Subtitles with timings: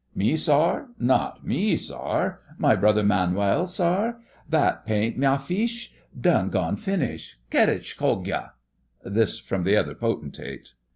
[0.15, 0.87] 'Me, sar?
[0.97, 2.39] Not me, sar.
[2.57, 4.19] My brother Manuel, sar?
[4.49, 5.91] That paint mafeesh.
[6.19, 7.37] Done gone finish.
[7.51, 8.53] Kerritch hogya.'
[9.05, 10.73] This from the other potentate.